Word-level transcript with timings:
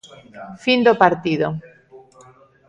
Fin 0.63 0.79
do 0.85 0.93
partido. 1.03 1.47